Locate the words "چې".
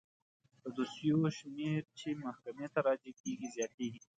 1.99-2.07